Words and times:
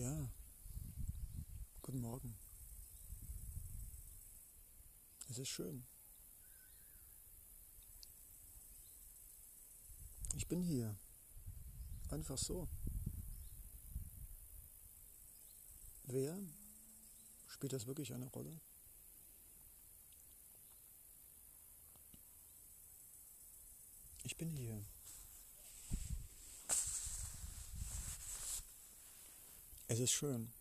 Ja, 0.00 0.30
guten 1.82 2.00
Morgen. 2.00 2.34
Es 5.28 5.36
ist 5.36 5.50
schön. 5.50 5.84
Ich 10.36 10.48
bin 10.48 10.62
hier. 10.62 10.96
Einfach 12.08 12.38
so. 12.38 12.66
Wer? 16.04 16.34
Spielt 17.48 17.74
das 17.74 17.86
wirklich 17.86 18.14
eine 18.14 18.24
Rolle? 18.24 18.58
Ich 24.22 24.38
bin 24.38 24.48
hier. 24.48 24.82
Es 29.90 29.98
ist 29.98 30.12
schön. 30.12 30.52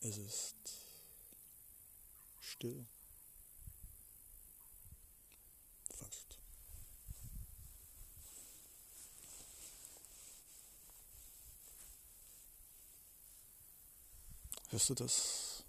Es 0.00 0.18
ist 0.18 0.56
still. 2.38 2.86
Fast. 5.88 6.38
Hörst 14.68 14.90
du 14.90 14.94
das 14.96 15.64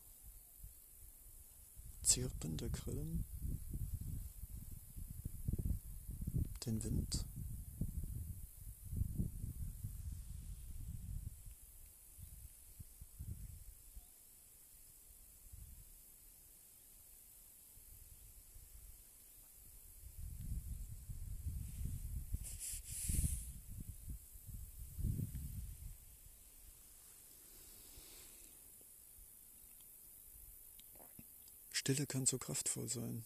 Zirpen 2.04 2.58
der 2.58 2.68
Grillen? 2.68 3.24
Den 6.66 6.84
Wind? 6.84 7.26
Stille 31.90 32.06
kann 32.06 32.28
so 32.28 32.38
kraftvoll 32.38 32.88
sein. 32.88 33.26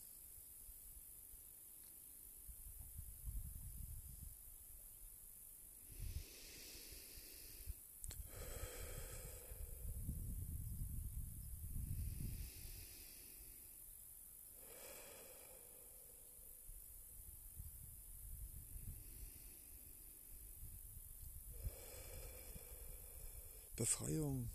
Befreiung 23.75 24.49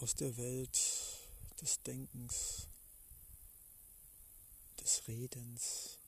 aus 0.00 0.16
der 0.16 0.36
Welt 0.36 1.13
des 1.60 1.82
Denkens, 1.82 2.68
des 4.80 5.06
Redens, 5.08 5.98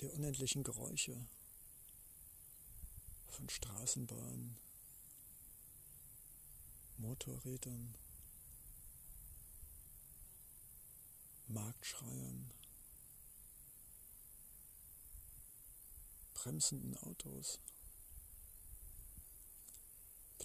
der 0.00 0.12
unendlichen 0.14 0.62
Geräusche 0.62 1.26
von 3.28 3.48
Straßenbahnen, 3.48 4.56
Motorrädern, 6.98 7.94
Marktschreiern, 11.48 12.52
bremsenden 16.34 16.96
Autos 16.98 17.60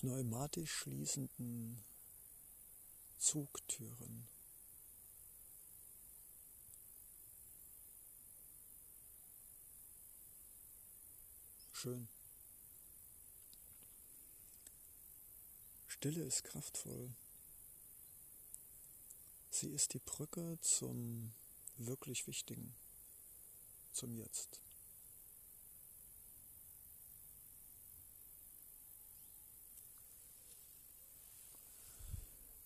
pneumatisch 0.03 0.69
schließenden 0.69 1.81
Zugtüren. 3.17 4.27
Schön. 11.71 12.09
Stille 15.87 16.23
ist 16.25 16.43
kraftvoll. 16.43 17.15
Sie 19.51 19.69
ist 19.69 19.93
die 19.93 19.99
Brücke 19.99 20.59
zum 20.59 21.33
wirklich 21.77 22.27
Wichtigen, 22.27 22.75
zum 23.93 24.17
Jetzt. 24.17 24.59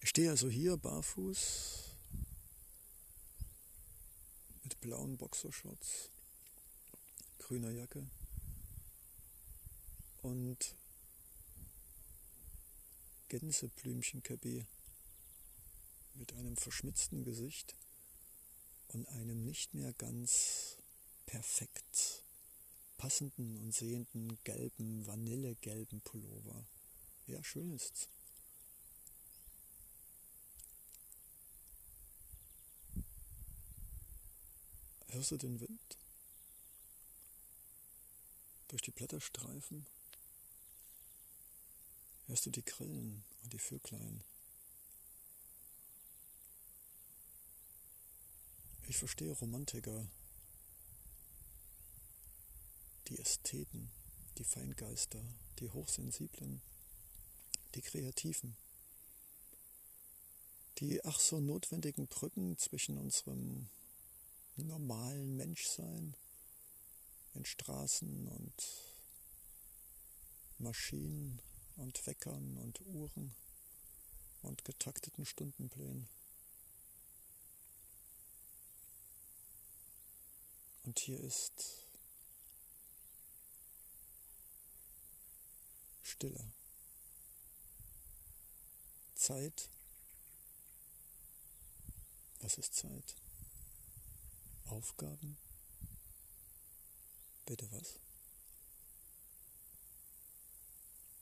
Ich 0.08 0.12
stehe 0.12 0.30
also 0.30 0.48
hier 0.48 0.78
barfuß 0.78 1.84
mit 4.64 4.80
blauen 4.80 5.18
Boxershorts, 5.18 6.12
grüner 7.40 7.72
Jacke 7.72 8.08
und 10.22 10.78
Gänseblümchenkäppi 13.28 14.66
mit 16.14 16.32
einem 16.36 16.56
verschmitzten 16.56 17.26
Gesicht 17.26 17.76
und 18.88 19.10
einem 19.10 19.44
nicht 19.44 19.74
mehr 19.74 19.92
ganz 19.92 20.78
perfekt 21.26 22.24
passenden 22.96 23.58
und 23.58 23.76
sehenden 23.76 24.42
gelben, 24.46 25.06
vanillegelben 25.06 26.00
Pullover. 26.00 26.66
Ja, 27.26 27.44
schön 27.44 27.74
ist's. 27.74 28.08
Hörst 35.10 35.32
du 35.32 35.38
den 35.38 35.60
Wind? 35.62 35.98
Durch 38.68 38.82
die 38.82 38.92
Blätterstreifen? 38.92 39.86
Hörst 42.26 42.46
du 42.46 42.50
die 42.50 42.66
Grillen 42.66 43.24
und 43.42 43.54
die 43.54 43.60
Vöglein? 43.60 44.22
Ich 48.90 48.98
verstehe 48.98 49.32
Romantiker, 49.32 50.08
die 53.08 53.18
Ästheten, 53.18 53.90
die 54.38 54.44
Feingeister, 54.44 55.24
die 55.60 55.70
Hochsensiblen, 55.70 56.62
die 57.76 57.82
Kreativen, 57.82 58.58
die 60.80 61.04
ach 61.06 61.20
so 61.20 61.40
notwendigen 61.40 62.08
Brücken 62.08 62.58
zwischen 62.58 62.98
unserem 62.98 63.70
normalen 64.64 65.36
Menschsein 65.36 66.16
in 67.34 67.46
Straßen 67.46 68.28
und 68.28 68.64
Maschinen 70.58 71.42
und 71.76 72.06
Weckern 72.08 72.58
und 72.58 72.82
Uhren 72.82 73.36
und 74.42 74.66
getakteten 74.66 75.26
Stundenplänen. 75.26 76.08
Und 80.84 81.00
hier 81.00 81.20
ist 81.20 81.86
Stille. 86.02 86.52
Zeit. 89.14 89.70
Was 92.40 92.58
ist 92.58 92.74
Zeit? 92.74 93.16
Aufgaben? 94.70 95.38
Bitte 97.46 97.72
was? 97.72 98.00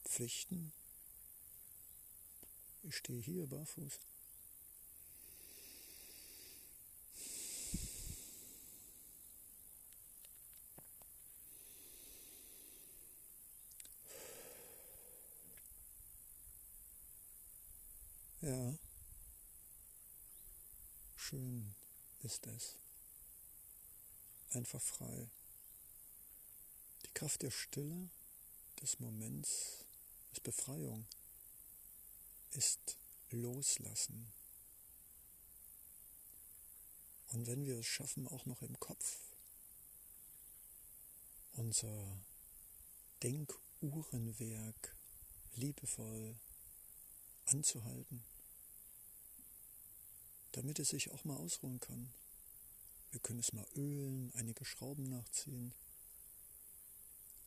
Pflichten? 0.04 0.72
Ich 2.82 2.96
stehe 2.96 3.20
hier 3.20 3.46
barfuß. 3.46 3.98
Ja, 18.42 18.74
schön 21.16 21.74
ist 22.22 22.46
es 22.46 22.85
einfach 24.56 24.80
frei. 24.80 25.30
Kraft 27.16 27.40
der 27.40 27.50
Stille, 27.50 28.10
des 28.82 29.00
Moments, 29.00 29.86
ist 30.32 30.42
Befreiung, 30.42 31.06
ist 32.50 32.98
Loslassen. 33.30 34.30
Und 37.28 37.46
wenn 37.46 37.64
wir 37.64 37.78
es 37.78 37.86
schaffen, 37.86 38.28
auch 38.28 38.44
noch 38.44 38.60
im 38.60 38.78
Kopf 38.78 39.18
unser 41.54 42.20
Denkuhrenwerk 43.22 44.94
liebevoll 45.54 46.38
anzuhalten, 47.46 48.22
damit 50.52 50.78
es 50.80 50.90
sich 50.90 51.10
auch 51.12 51.24
mal 51.24 51.36
ausruhen 51.36 51.80
kann. 51.80 52.12
Wir 53.16 53.22
können 53.22 53.40
es 53.40 53.54
mal 53.54 53.66
ölen, 53.76 54.30
einige 54.34 54.66
Schrauben 54.66 55.08
nachziehen, 55.08 55.72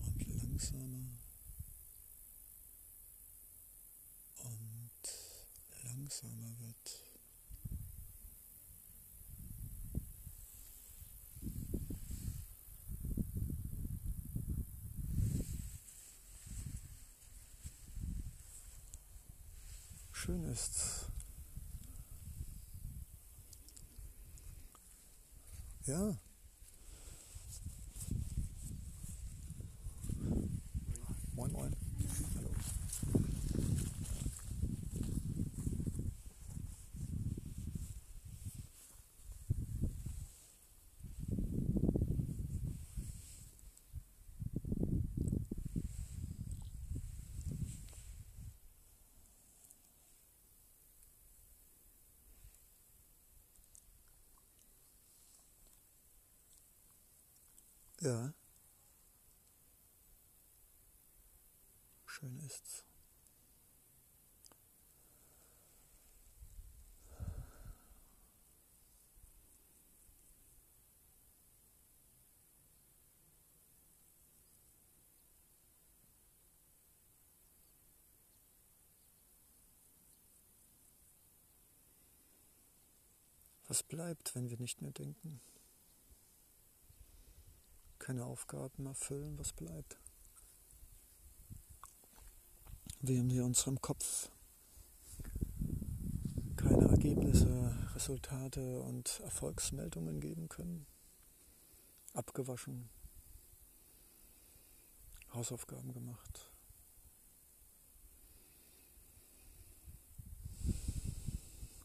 und 0.00 0.28
langsamer 0.42 1.18
und 4.38 4.90
langsamer 5.84 6.58
wird. 6.58 7.02
schön 20.22 20.44
ist. 20.44 21.11
Yeah. 25.84 26.12
One, 31.34 31.52
one. 31.52 31.81
Ja. 58.02 58.32
Schön 62.04 62.36
ist's. 62.44 62.84
Was 83.68 83.84
bleibt, 83.84 84.34
wenn 84.34 84.50
wir 84.50 84.58
nicht 84.58 84.82
mehr 84.82 84.90
denken? 84.90 85.40
Keine 88.02 88.24
Aufgaben 88.24 88.84
erfüllen, 88.86 89.38
was 89.38 89.52
bleibt. 89.52 89.96
Wir 93.00 93.20
in 93.20 93.40
unserem 93.40 93.80
Kopf 93.80 94.28
keine 96.56 96.88
Ergebnisse, 96.88 97.76
Resultate 97.94 98.80
und 98.80 99.20
Erfolgsmeldungen 99.20 100.20
geben 100.20 100.48
können. 100.48 100.84
Abgewaschen, 102.12 102.90
Hausaufgaben 105.32 105.92
gemacht. 105.92 106.50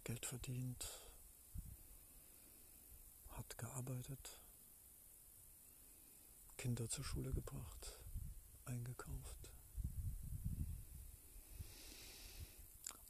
Geld 0.03 0.25
verdient, 0.25 1.11
hart 3.29 3.57
gearbeitet. 3.59 4.41
Kinder 6.57 6.89
zur 6.89 7.03
Schule 7.03 7.31
gebracht, 7.31 7.99
eingekauft, 8.65 9.51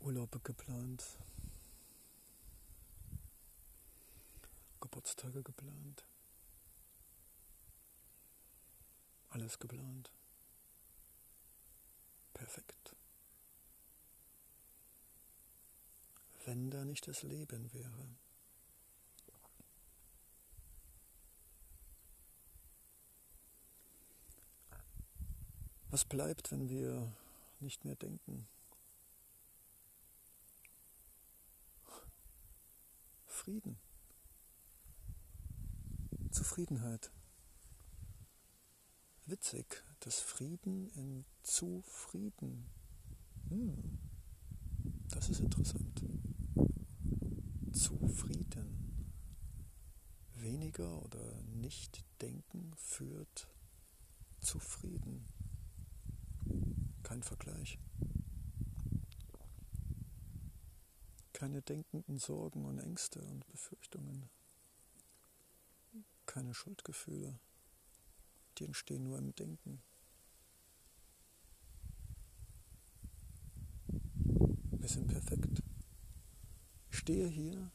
Urlaube 0.01 0.39
geplant, 0.41 1.03
Geburtstage 4.81 5.41
geplant, 5.43 6.05
alles 9.29 9.57
geplant, 9.59 10.11
perfekt. 12.33 12.95
Wenn 16.45 16.69
da 16.69 16.85
nicht 16.85 17.07
das 17.07 17.23
Leben 17.23 17.73
wäre, 17.73 18.07
Was 25.89 26.03
bleibt, 26.03 26.51
wenn 26.51 26.67
wir 26.67 27.13
nicht 27.61 27.85
mehr 27.85 27.95
denken? 27.95 28.45
Frieden. 33.25 33.77
Zufriedenheit. 36.31 37.09
Witzig, 39.25 39.83
das 40.01 40.19
Frieden 40.19 40.89
in 40.89 41.25
Zufrieden. 41.41 42.69
Hm, 43.49 43.97
das 45.09 45.29
ist 45.29 45.39
interessant. 45.39 46.03
Zufrieden. 47.71 49.13
Weniger 50.33 51.01
oder 51.01 51.41
nicht 51.43 52.03
denken 52.21 52.73
führt 52.75 53.47
zufrieden 54.41 55.25
kein 57.07 57.23
Vergleich. 57.23 57.79
Keine 61.31 61.61
denkenden 61.61 62.17
Sorgen 62.17 62.65
und 62.65 62.79
Ängste 62.79 63.21
und 63.21 63.47
Befürchtungen. 63.47 64.29
Keine 66.25 66.53
Schuldgefühle. 66.53 67.39
Die 68.57 68.65
entstehen 68.65 69.05
nur 69.05 69.17
im 69.19 69.33
Denken. 69.35 69.81
Wir 74.71 74.89
sind 74.89 75.07
perfekt. 75.07 75.63
Ich 76.91 76.97
stehe 76.97 77.29
hier 77.29 77.71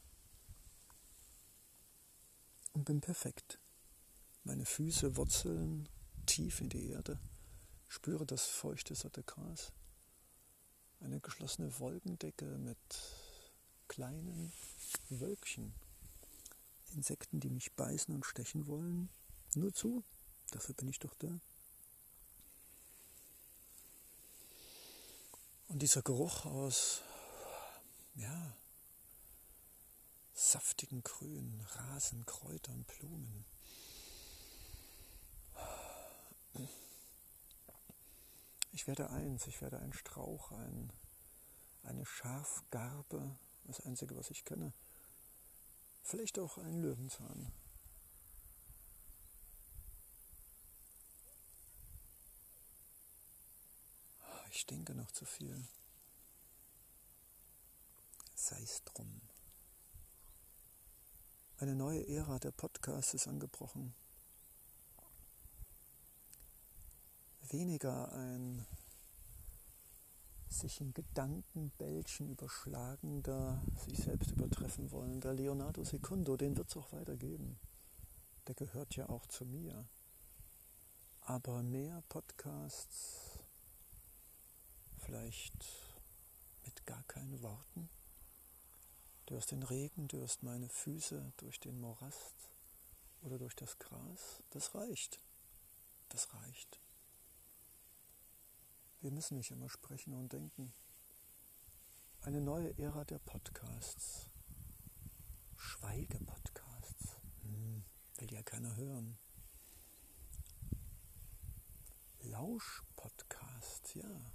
und 2.73 2.85
bin 2.85 3.01
perfekt. 3.01 3.57
Meine 4.43 4.65
Füße 4.65 5.15
wurzeln 5.15 5.89
tief 6.27 6.61
in 6.61 6.69
die 6.69 6.89
Erde. 6.89 7.19
Spüre 7.93 8.25
das 8.25 8.47
feuchte, 8.47 8.95
satte 8.95 9.21
Gras. 9.21 9.71
Eine 10.99 11.19
geschlossene 11.19 11.77
Wolkendecke 11.77 12.45
mit 12.57 12.79
kleinen 13.87 14.51
Wölkchen. 15.09 15.75
Insekten, 16.95 17.39
die 17.39 17.51
mich 17.51 17.71
beißen 17.73 18.15
und 18.15 18.25
stechen 18.25 18.65
wollen. 18.65 19.09
Nur 19.53 19.71
zu, 19.75 20.03
dafür 20.49 20.73
bin 20.73 20.87
ich 20.87 20.97
doch 20.97 21.13
da. 21.19 21.39
Und 25.67 25.83
dieser 25.83 26.01
Geruch 26.01 26.45
aus, 26.45 27.01
ja, 28.15 28.57
saftigen 30.33 31.03
Grün, 31.03 31.63
Rasen, 31.75 32.25
Kräutern, 32.25 32.85
Blumen. 32.85 33.45
Ich 38.73 38.87
werde 38.87 39.11
eins, 39.11 39.45
ich 39.45 39.61
werde 39.61 39.77
ein 39.79 39.93
Strauch, 39.93 40.51
ein, 40.51 40.91
eine 41.83 42.05
Schafgarbe, 42.07 43.37
das 43.65 43.79
Einzige, 43.81 44.17
was 44.17 44.31
ich 44.31 44.45
kenne. 44.45 44.73
Vielleicht 46.01 46.39
auch 46.39 46.57
ein 46.57 46.81
Löwenzahn. 46.81 47.53
Ich 54.49 54.65
denke 54.65 54.95
noch 54.95 55.11
zu 55.11 55.25
viel. 55.25 55.67
Sei 58.33 58.59
es 58.61 58.83
drum. 58.85 59.21
Eine 61.57 61.75
neue 61.75 62.07
Ära 62.07 62.39
der 62.39 62.51
Podcasts 62.51 63.13
ist 63.13 63.27
angebrochen. 63.27 63.93
Weniger 67.53 68.11
ein 68.13 68.65
sich 70.49 70.81
in 70.81 70.91
Gedankenbällchen 70.91 72.31
überschlagender, 72.31 73.61
sich 73.85 73.99
selbst 73.99 74.31
übertreffen 74.31 74.91
wollender 74.91 75.33
Leonardo 75.33 75.83
Secundo, 75.83 76.35
den 76.35 76.57
wird 76.57 76.69
es 76.69 76.77
auch 76.77 76.91
weitergeben. 76.93 77.59
Der 78.47 78.55
gehört 78.55 78.95
ja 78.95 79.07
auch 79.07 79.27
zu 79.27 79.45
mir. 79.45 79.87
Aber 81.21 81.61
mehr 81.61 82.03
Podcasts, 82.09 83.37
vielleicht 84.97 85.53
mit 86.65 86.85
gar 86.87 87.03
keinen 87.03 87.39
Worten. 87.43 87.87
Du 89.27 89.35
hörst 89.35 89.51
den 89.51 89.61
Regen, 89.61 90.07
du 90.07 90.17
hörst 90.17 90.41
meine 90.41 90.69
Füße 90.69 91.33
durch 91.37 91.59
den 91.59 91.79
Morast 91.79 92.49
oder 93.21 93.37
durch 93.37 93.55
das 93.55 93.77
Gras. 93.77 94.41
Das 94.49 94.73
reicht. 94.73 95.19
Das 96.09 96.33
reicht. 96.33 96.79
Wir 99.03 99.11
müssen 99.11 99.37
nicht 99.37 99.51
immer 99.51 99.69
sprechen 99.69 100.13
und 100.13 100.33
denken. 100.33 100.73
Eine 102.21 102.41
neue 102.41 102.75
Ära 102.79 103.03
der 103.03 103.19
Podcasts. 103.19 104.29
Schweige-Podcasts. 105.57 107.17
Hm, 107.41 107.83
will 108.15 108.31
ja 108.31 108.41
keiner 108.41 108.75
hören. 108.77 109.17
Lausch-Podcasts, 112.21 113.93
ja. 113.93 114.31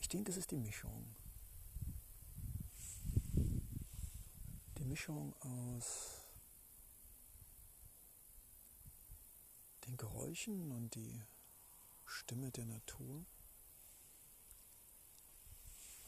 Ich 0.00 0.08
denke, 0.08 0.32
es 0.32 0.36
ist 0.36 0.50
die 0.50 0.58
Mischung. 0.58 1.14
Mischung 4.88 5.34
aus 5.40 6.24
den 9.86 9.96
Geräuschen 9.96 10.72
und 10.72 10.94
die 10.94 11.22
Stimme 12.08 12.50
der 12.50 12.64
Natur, 12.64 13.24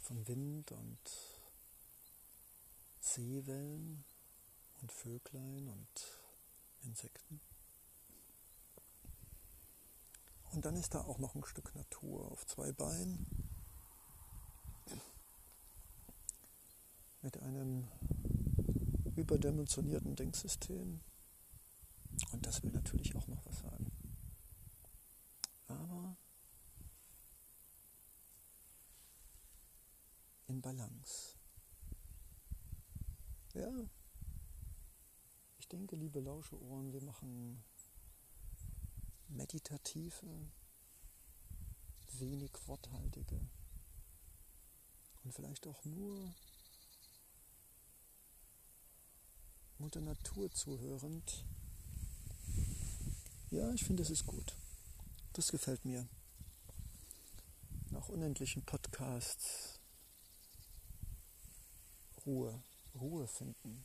von 0.00 0.26
Wind 0.26 0.73
und 0.73 0.99
Seewellen 3.00 4.04
und 4.80 4.90
Vöglein 4.90 5.69
und 5.69 6.21
Insekten. 6.83 7.40
Und 10.52 10.64
dann 10.64 10.75
ist 10.75 10.95
da 10.95 11.00
auch 11.02 11.19
noch 11.19 11.35
ein 11.35 11.45
Stück 11.45 11.75
Natur 11.75 12.33
auf 12.33 12.45
zwei 12.47 12.73
Beinen 12.73 13.26
mit 17.23 17.40
einem 17.42 17.87
überdimensionierten 19.16 20.16
Denksystem. 20.16 21.00
Und 22.33 22.47
das 22.47 22.62
will 22.62 22.73
natürlich 22.73 23.14
auch 23.14 23.28
noch 23.28 23.45
was 23.47 23.61
sagen. 23.61 23.92
Aber 25.69 26.16
in 30.50 30.61
Balance. 30.61 31.37
Ja, 33.54 33.73
ich 35.59 35.69
denke, 35.69 35.97
liebe 35.97 36.21
Lauscheohren, 36.21 36.92
wir 36.92 37.02
machen 37.02 37.62
meditative, 39.28 40.50
wenig 42.19 42.50
worthaltige 42.66 43.40
und 45.23 45.33
vielleicht 45.33 45.66
auch 45.69 45.85
nur 45.85 46.35
Mutter 49.78 50.00
Natur 50.00 50.50
zuhörend. 50.50 51.45
Ja, 53.50 53.73
ich 53.73 53.85
finde, 53.85 54.02
es 54.02 54.11
ist 54.11 54.26
gut. 54.26 54.57
Das 55.33 55.50
gefällt 55.50 55.85
mir. 55.85 56.07
Nach 57.90 58.09
unendlichen 58.09 58.64
Podcasts 58.64 59.79
Ruhe, 62.30 62.62
Ruhe 62.94 63.26
finden. 63.26 63.84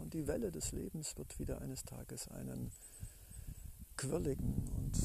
Und 0.00 0.12
die 0.12 0.26
Welle 0.26 0.50
des 0.50 0.72
Lebens 0.72 1.16
wird 1.16 1.38
wieder 1.38 1.60
eines 1.60 1.84
Tages 1.84 2.26
einen 2.26 2.72
quirligen 3.96 4.68
und 4.76 4.96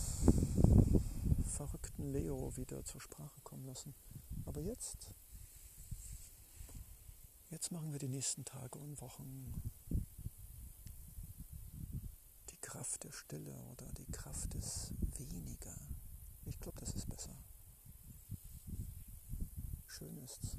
verrückten 1.48 2.12
Leo 2.12 2.58
wieder 2.58 2.84
zur 2.84 3.02
Sprache 3.02 3.40
kommen 3.44 3.66
lassen. 3.66 3.94
Aber 4.46 4.62
jetzt, 4.62 5.14
jetzt 7.52 7.72
machen 7.72 7.92
wir 7.92 8.00
die 8.00 8.08
nächsten 8.08 8.46
Tage 8.46 8.80
und 8.80 9.00
Wochen 9.00 9.62
Kraft 12.62 13.04
der 13.04 13.12
Stille 13.12 13.56
oder 13.72 13.86
die 13.94 14.12
Kraft 14.12 14.56
des 14.56 14.92
Weniger. 15.18 15.76
Ich 16.46 16.60
glaube, 16.60 16.80
das 16.80 16.96
ist 16.96 17.08
besser. 17.08 17.38
Schön 19.86 20.18
ist's. 20.18 20.58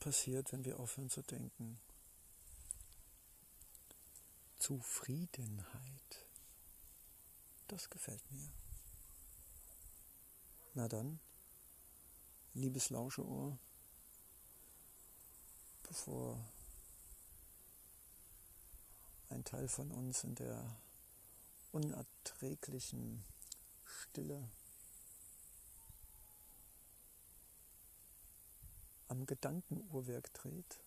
Passiert, 0.00 0.52
wenn 0.52 0.64
wir 0.64 0.78
aufhören 0.78 1.08
zu 1.08 1.22
denken? 1.22 1.80
Zufriedenheit. 4.58 6.26
Das 7.68 7.88
gefällt 7.88 8.30
mir. 8.30 8.52
Na 10.74 10.88
dann, 10.88 11.20
liebes 12.52 12.90
Lauscheohr, 12.90 13.58
bevor 15.84 16.44
ein 19.30 19.44
Teil 19.44 19.68
von 19.68 19.90
uns 19.90 20.24
in 20.24 20.34
der 20.34 20.76
unerträglichen 21.72 23.24
Stille 23.84 24.50
am 29.08 29.26
Gedankenuhrwerk 29.26 30.32
dreht, 30.34 30.80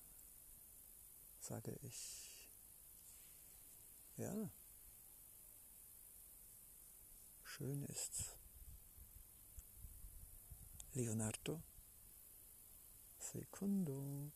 sage 1.40 1.78
ich, 1.82 2.50
ja, 4.18 4.50
schön 7.44 7.84
ist's. 7.84 8.36
Leonardo 10.94 11.62
Secundo. 13.20 14.32